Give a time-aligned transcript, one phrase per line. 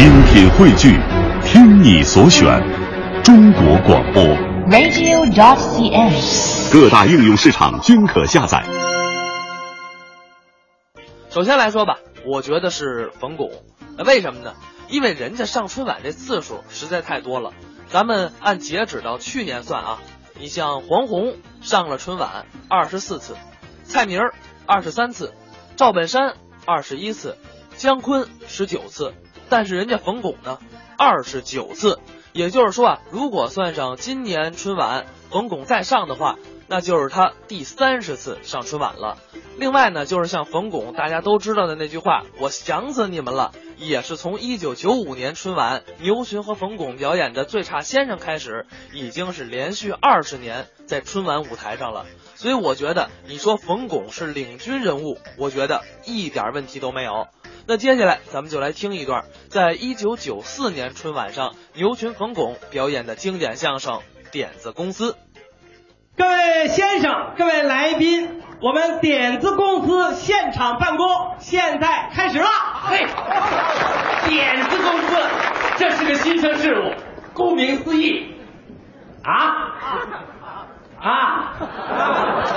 [0.00, 0.98] 精品汇聚，
[1.44, 2.58] 听你所选，
[3.22, 4.24] 中国广播。
[4.70, 6.72] radio.cn。
[6.72, 8.64] 各大应用市场均可下载。
[11.28, 13.50] 首先来说吧，我觉得是冯巩。
[14.02, 14.54] 为什么呢？
[14.88, 17.52] 因为人家上春晚这次数实在太多了。
[17.88, 19.98] 咱们按截止到去年算啊，
[20.38, 23.36] 你像黄宏上了春晚二十四次，
[23.84, 24.18] 蔡明
[24.64, 25.34] 二十三次，
[25.76, 27.36] 赵本山二十一次，
[27.76, 29.12] 姜昆十九次，
[29.50, 30.58] 但是人家冯巩呢
[30.96, 31.98] 二十九次。
[32.32, 36.36] 也就是说啊，如果算上今年春晚冯巩再上的话，
[36.68, 39.18] 那就是他第三十次上春晚了。
[39.58, 48.64] 另外呢，就是像冯巩大家都知道的那句话“我想死你们了”，也是从一九九五年春晚牛群和冯巩表演的《最差先生》开始，
[48.94, 52.06] 已经是连续二十年在春晚舞台上了。
[52.36, 57.26] 所以我觉得，你说冯巩是领军人物，我觉得一点问题都没有。
[57.70, 64.00] 那接下来咱们就来听一段，在一九九四年春晚上牛群、冯巩表演的经典相声
[64.32, 65.12] 《点子公司》。
[66.16, 71.06] 各位先生，各位来宾，我们点子公司现场办公
[71.38, 72.48] 现在开始了。
[72.88, 73.06] 嘿，
[74.28, 75.16] 点子公司，
[75.76, 76.92] 这是个新生事物，
[77.34, 78.34] 顾名思义，
[79.22, 79.70] 啊
[81.00, 81.54] 啊，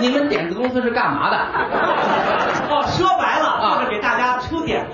[0.00, 1.36] 你们点子公司是干嘛的？
[2.66, 4.13] 哦，说白了啊就是给大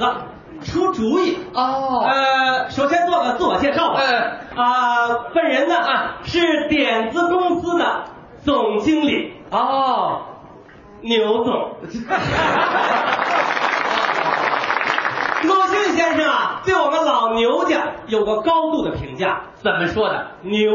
[0.01, 0.17] 家
[0.65, 1.39] 出主意。
[1.55, 4.01] 哦呃，首先做个自我介绍吧。
[4.01, 8.05] 嗯啊，本人呢啊是点子公司的
[8.43, 10.23] 总经理哦，
[11.03, 11.77] 牛总。
[15.43, 19.43] 鲁迅先生啊，对我们老牛家有过高度的评价。
[19.55, 20.33] 怎么说的？
[20.43, 20.71] 牛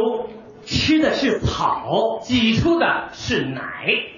[0.66, 3.62] 吃的是草，挤出的是奶，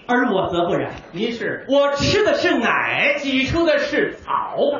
[0.07, 3.15] 而我则不然，您是我吃的是奶。
[3.19, 4.55] 挤出的是草。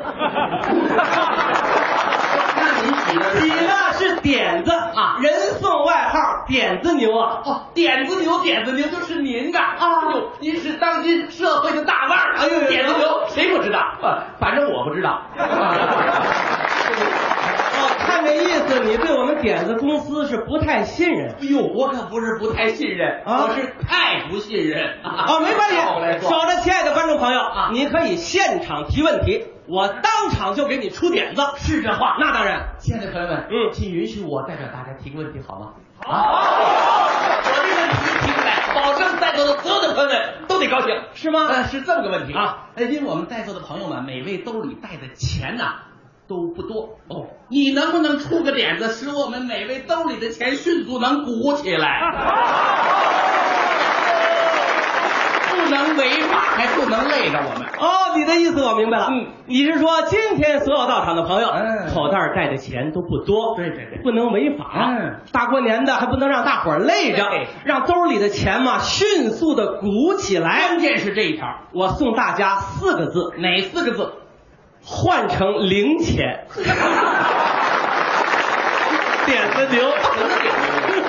[2.60, 7.42] 那您挤的挤的是点子啊人送外号点子牛啊。
[7.44, 10.10] 哦，点子牛，点子牛就是您的啊！
[10.14, 13.78] 呦，您是当今社会的大腕儿，哎呦呦点子牛谁不知道？
[14.02, 15.22] 呃反正我不知道。
[18.18, 21.30] 哦，看这意思，你对我们点子公司是不太信任。
[21.40, 23.44] 哎呦，我可不是不太信任，啊？
[23.44, 24.98] 我是太不信任。
[25.04, 27.70] 哦，没关系照我来，说守着亲爱的观众朋友啊。
[27.72, 31.42] 你可以现场提问题，我当场就给你出点子。
[31.58, 32.16] 是这话。
[32.18, 33.72] 那当然，亲爱的朋友们，嗯。
[33.72, 35.72] 请允许我代表大家提个问题好吗？
[36.04, 41.46] 好，我这个问题提出来，保证在座的所有的朋友们都得高兴，是吗？
[41.48, 45.82] 呃，是这么个问题啊，呃，因为我们在座的朋友们每位兜里带的钱呐、
[46.28, 52.00] 都不多哦，你能不能出个点子，使我们每位兜里的钱迅速能鼓起来？
[55.50, 57.66] 不能违法，还不能累着我们。
[57.78, 59.08] 哦，你的意思我明白了。
[59.10, 64.64] 嗯，你是说今天所有到场的朋友，嗯口袋带的钱都不多，对对对不能违法。
[64.72, 70.68] 嗯，大过年的还不能让大伙儿累着对，让兜里的钱嘛迅速的鼓起来。
[70.68, 74.12] 关键是这一条，我送大家四个字，哪四个字？
[74.90, 76.46] 换成零钱。
[79.26, 79.84] 点子牛，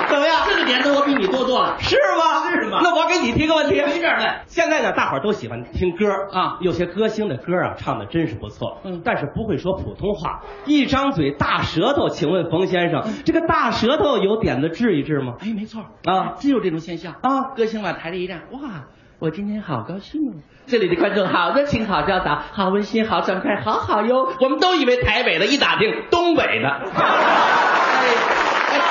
[0.06, 0.42] 怎么样？
[0.46, 1.76] 这个点子我比你多多了。
[1.80, 2.50] 是吗？
[2.50, 4.40] 是吗那我给你提个问题，随便问。
[4.46, 12.10] 现在呢，大伙儿都喜欢听歌啊有些歌星的歌啊，唱的真是不错，嗯但是不会说普通话，一张嘴大舌头。
[12.10, 15.36] 请问冯先生，这个大舌头有点子治一治吗？
[15.40, 18.60] 哎，没错啊真有这种现象啊歌星往台里一站，哇，
[19.20, 20.32] 我今天好高兴哦！
[20.66, 24.32] 这里的观众好热情，好教导，好温馨，好爽快，好好哟！
[24.40, 26.68] 我们都以为台北的，一打听东北的。
[28.00, 28.06] 哎，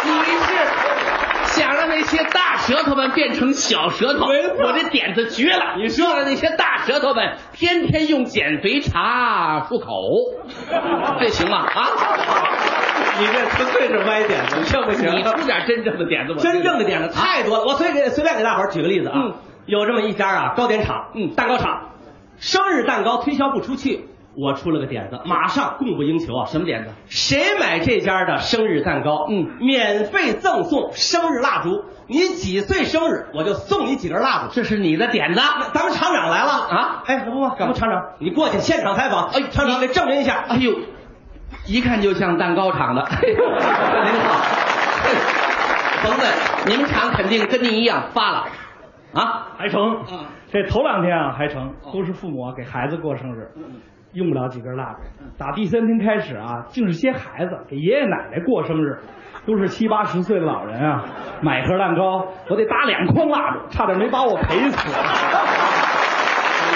[0.06, 4.28] 你是想让那些大舌头们变成小舌头？
[4.28, 5.78] 我这点子绝了！
[5.78, 9.90] 你说让那些大舌头们天天用减肥茶漱口，
[11.20, 11.66] 这行吗？
[11.66, 11.88] 啊？
[13.20, 15.10] 你这纯粹是歪点子，这不行。
[15.12, 19.34] 你出点真正的点子，我真正的点子太多了，我随给随便给大伙儿举个例子啊，嗯
[19.69, 21.91] 有这么一家啊糕点厂，嗯蛋糕厂，
[22.40, 26.47] 生日蛋糕推销不出去，我出了个点子，马上供不应求啊！
[26.47, 26.90] 什么点子？
[27.07, 34.54] 谁买这家的生日蛋糕，嗯免费赠送生日蜡烛，你几岁生日我就送你几根蜡烛。
[34.54, 35.42] 这是你的点子。
[35.72, 40.45] 咱们厂长来了啊哎，不不，咱们厂长，你过去现场采访，哎厂长得证明一下。
[40.50, 40.74] 哎呦，
[41.68, 43.06] 一看就像蛋糕厂的。
[43.22, 43.36] 您
[44.24, 44.42] 好，
[46.01, 46.27] 甭问，
[46.65, 48.48] 你们厂肯定跟您一样发了
[49.14, 49.48] 啊？
[49.58, 53.52] 还成，嗯这头两天啊还成，都是父母啊给孩子过生日，
[54.14, 55.00] 用不了几根蜡烛。
[55.38, 59.00] 打第三天开始啊，竟是些孩子给爷爷奶奶过生日，
[59.46, 61.06] 都是七八十岁的老人啊，
[61.42, 64.90] 买盒蛋糕，我得打两筐蜡烛，差点没把我赔死。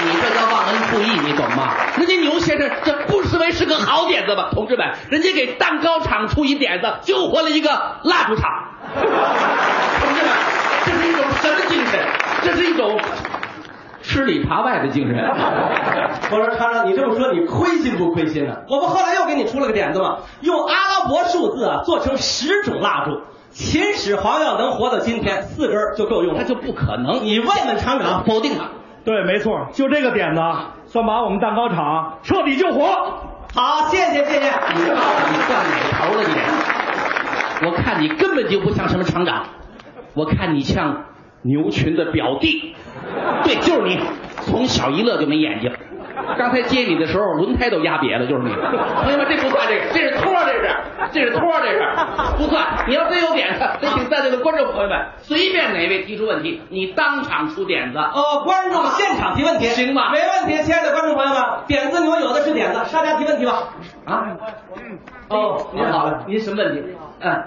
[0.05, 1.73] 你这叫忘恩负义，你懂吗？
[1.97, 7.69] 人家牛先生这不失为是个好点子吧，同志们，人家给蛋糕厂出一点子，救活了一个
[8.03, 8.51] 蜡烛厂。
[8.93, 9.01] 同
[10.13, 10.31] 志们，
[10.85, 11.99] 这是一种什么精神？
[12.43, 12.99] 这是一种
[14.01, 15.17] 吃里扒外的精神。
[16.31, 26.41] 我说厂长，你这么说你亏心不亏心呢、我们后来又给你出了个点子嘛，用阿拉伯数字啊做成十种蜡烛，秦始皇要能活到今天，四根儿就够用了。
[26.41, 27.23] 那就不可能。
[27.23, 28.65] 你问问厂长，否定他。
[29.05, 30.41] 对，没错，就这个点子，
[30.87, 32.85] 算把我们蛋糕厂彻底救活。
[33.53, 34.49] 好，谢谢谢谢。
[34.75, 37.67] 你到底算哪头了你？
[37.67, 39.45] 我看你根本就不像什么厂长，
[40.13, 41.05] 我看你像
[41.43, 42.73] 牛群的表弟。
[43.43, 43.99] 对，就是你，
[44.41, 45.71] 从小一乐就没眼睛。
[46.37, 48.49] 刚才接你的时候，轮胎都压瘪了，就是你。
[48.53, 50.69] 朋友们，这不算这个，这是托，这是，
[51.11, 51.79] 这是托，这是
[52.37, 52.85] 不算。
[52.87, 57.97] 你要真有点子，得请在座的观众朋友们随便哪位提出问题，你当场出点子。
[57.97, 63.69] 哦，观众现场提问题，行吧没问题，亲爱的观众朋友们，点子你们有的是点子，大家提问题吧。
[64.05, 64.37] 啊？
[65.29, 66.83] 哦，您好，您什么问题？
[67.19, 67.43] 嗯。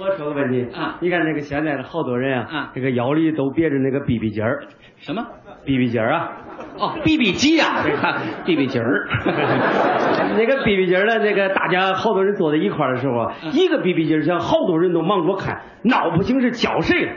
[0.00, 4.66] 我说个问题啊你看这个现在的好多人啊，啊这个腰里都别着那个 BB 筋儿
[4.98, 5.24] 什么
[5.64, 6.32] ？，BB 筋儿啊，
[6.78, 9.08] 哦，BB 机呀，这个 BB 机儿。
[10.36, 17.12] 那个 BB 机儿呢，那个大家好多人坐在一块儿的时候一个 BB 机儿上，好多人都忙着看，闹不清是叫谁了。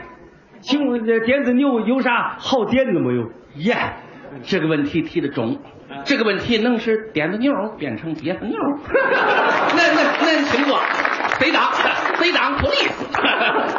[0.60, 3.30] 请问这电子牛有啥好点子没有？
[3.56, 3.76] 耶，
[4.42, 5.58] 这个问题提的中，
[6.04, 8.56] 这个问题能使电子牛变成瘪子牛。
[9.76, 10.78] 那那那请坐，
[11.42, 11.72] 谁党
[12.20, 12.92] 贼党 police，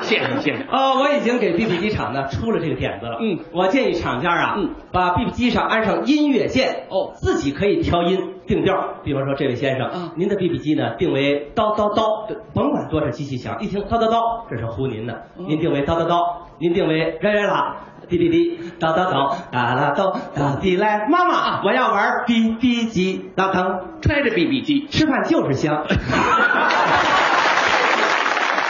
[0.02, 0.66] 谢谢谢谢。
[0.70, 3.20] 呃，我已经给 BB 机厂呢出了这个点子了。
[3.22, 8.96] 嗯我建议厂家啊，嗯，把 BB 机上安上音乐键，哦自己可以调音定调。
[9.06, 15.24] 比方说，这位先生，嗯您的 BB 机呢定为叨叨叨，甭管多少机器响，一听叨叨叨，这是呼您的。
[15.40, 16.20] 嗯您定为叨叨叨，
[16.60, 17.78] 您定为来来啦。
[18.10, 25.86] 滴滴滴，叨叨叨，哒啦叨，叨滴来，妈妈，我要玩 BB 机，当当，揣着 BB 机，吃饭就是香。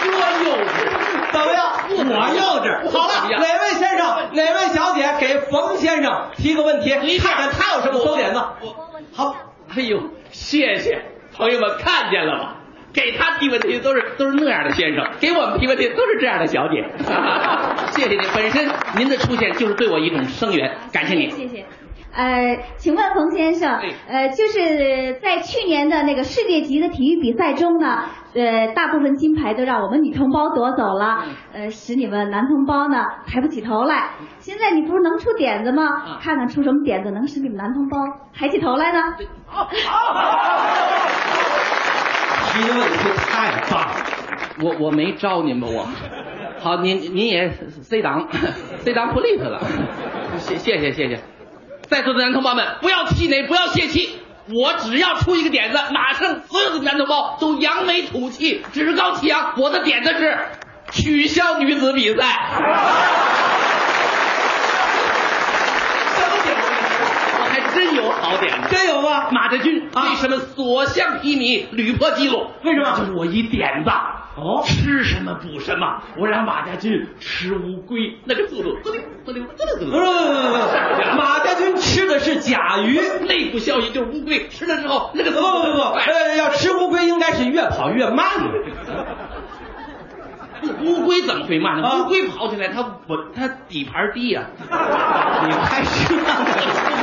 [0.03, 0.67] 多幼稚。
[1.31, 1.72] 怎么样？
[1.89, 2.89] 我幼稚。
[2.89, 6.89] 好了，哪位先生，哪位小姐给冯先生提个问题，
[7.19, 8.39] 看看他有什么观点子。
[9.13, 9.35] 好，
[9.75, 9.99] 哎呦，
[10.31, 11.03] 谢谢
[11.35, 12.55] 朋友们看见了吗？
[12.93, 16.85] 给他提问题都是都是那样的先生，给我们提问题都是这样的小姐。
[17.91, 21.31] 谢谢您，本身您的出现就是对我一种声援，感谢您。
[21.31, 21.65] 谢谢。
[22.15, 28.05] 呃，请问冯先生哎，呃，就是在去年的那个世界级的体育比赛中呢，
[28.35, 31.23] 呃，大部分金牌都让我们女同胞夺走了，
[31.53, 34.11] 呃，使你们男同胞呢抬不起头来。
[34.37, 35.83] 现在你不是能出点子吗？
[35.83, 37.97] 啊看看出什么点子能使你们男同胞
[38.31, 38.99] 抬起头来呢？
[42.53, 43.95] 提的问题太棒了。
[44.61, 45.87] 我我没招您吧我。
[46.59, 47.49] 好，您您也
[47.81, 48.27] C 档
[48.81, 49.59] C 档 police 了，
[50.37, 51.19] 谢谢谢谢谢。
[51.89, 54.19] 在座的男同胞们，不要气馁，不要泄气。
[54.53, 59.53] 我只要出一个点子，马上所有的男同胞都扬眉吐气，趾高气扬。
[59.57, 60.37] 我的点子是
[60.91, 62.23] 取消女子比赛。
[66.15, 66.61] 什么点子？
[67.39, 68.69] 我还真有好点子。
[68.69, 69.29] 真有吗？
[69.31, 72.47] 马家军啊为什么所向披靡，屡破纪录？
[72.63, 73.89] 为什么就是我一点子。
[74.35, 79.91] 哦吃什么补什么，我让马家军吃乌龟，那个速度，滋溜滋溜滋溜滋溜。
[79.91, 80.55] 不不不不
[81.11, 82.99] 不，马家军吃的是甲鱼。
[83.27, 88.25] 内部消息就是乌龟吃了之后，那个不不不不，呃，要吃乌龟应该是越跑越慢。
[90.81, 91.87] 乌龟怎么会慢呢？
[91.87, 94.45] 啊乌龟跑起来它稳，它底盘低呀、
[95.45, 97.02] 你开始对，不是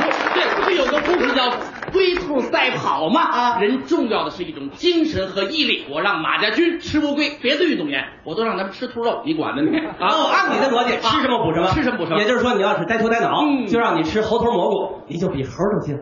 [0.91, 1.49] 个故事叫
[1.91, 3.21] “龟兔赛跑”吗？
[3.21, 5.85] 啊人重要的是一种精神和毅力。
[5.89, 9.77] 我让马家军吃乌龟，别的运动员我都让他们吃兔肉，你管呢你？
[9.77, 15.97] 啊，哦，按你的逻辑，吃什么补什么，吃什么补什么也就是说，你要是呆头呆脑，嗯就让你吃猴头蘑菇，你就比猴都精。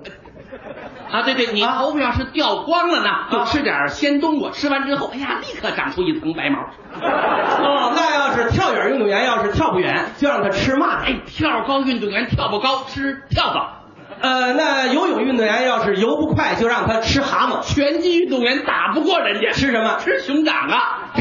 [1.11, 6.59] 啊，对对，你啊头发要是掉光了呢，就啊吃点鲜冬瓜，吃完之后，哎呀，立刻长出一层白毛。
[7.01, 11.05] 哦，那要是跳远运动员要是跳不远，就让他吃蚂蚱。
[11.05, 13.78] 哎，跳高运动员跳不高，吃跳蚤；
[14.21, 17.61] 呃，那游泳运动员要是游不快，就让他吃蛤蟆。
[17.63, 19.97] 拳击运动员打不过人家，吃什么？
[19.99, 21.11] 吃熊掌啊！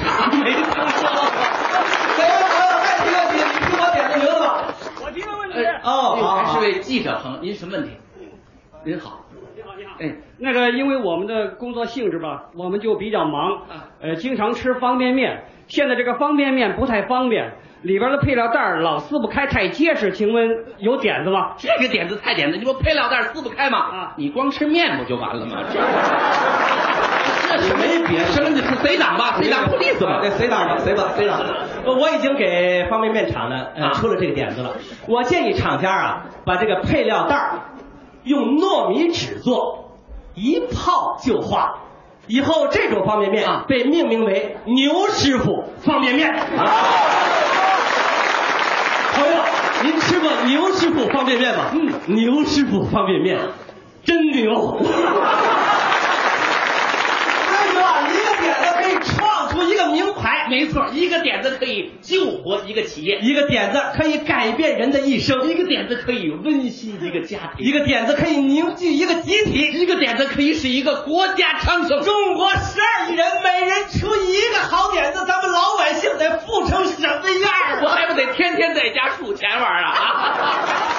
[0.42, 2.36] 没听说哎呀，
[2.82, 4.64] 再提问题，你听我点个名字吧。
[5.04, 5.60] 我提个问过。
[5.60, 7.90] 哎哦好是位记者朋友，您什么问题？
[8.84, 9.24] 您好，
[9.54, 9.92] 你好，你好。
[10.00, 15.44] 哎，那个，因为我们的工作性质吧，我们就比较忙啊，呃，经常吃方便面。
[15.68, 20.12] 现在这个方便面不太方便，里边的配料袋老撕不开，太结实。
[20.12, 21.52] 请问有点子吗？
[21.58, 23.78] 这个点子太点子，你不配料袋撕不开吗？
[23.78, 25.62] 啊你光吃面不就完了吗？
[25.72, 25.78] 这
[27.50, 29.36] 这是没别的生的是谁党吧？
[29.40, 30.20] 谁党不利索吧？
[30.20, 31.40] 对，谁党吧，谁吧，谁党。
[31.84, 34.76] 呃我已经给方便面厂呢出了这个点子了。
[35.06, 37.52] 我建议厂家啊，把这个配料袋
[38.24, 39.92] 用糯米纸做，
[40.34, 41.76] 一泡就化。
[42.26, 46.34] 以后这种方便面啊被命名为牛师傅方便面。
[46.34, 46.70] 朋友，
[49.82, 51.70] 您吃过牛师傅方便面吗？
[51.72, 53.38] 嗯，牛师傅方便面
[54.04, 54.80] 真牛。
[60.48, 72.02] 没错，一个点子可以救活一个企业，一个点子可以改变人的一生，一个点子可以温馨一个家庭，一个点子可以凝聚一个集体，一个点子可以使一个国家昌盛。
[72.02, 77.82] 中国十二亿人，每人出一个好点子，咱们老百姓得富成什么样？
[77.82, 80.97] 我还不得天天在家数钱玩啊！